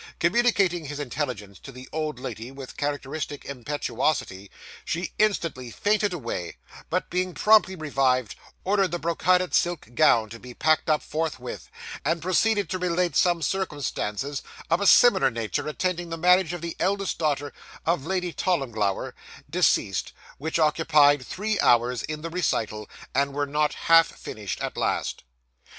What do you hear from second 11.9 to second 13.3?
and proceeded to relate